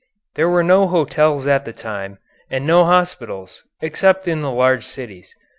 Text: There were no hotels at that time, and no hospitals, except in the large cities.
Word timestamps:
There 0.33 0.49
were 0.49 0.63
no 0.63 0.87
hotels 0.87 1.45
at 1.45 1.63
that 1.63 1.77
time, 1.77 2.17
and 2.49 2.65
no 2.65 2.85
hospitals, 2.85 3.63
except 3.81 4.27
in 4.27 4.41
the 4.41 4.49
large 4.49 4.83
cities. 4.83 5.35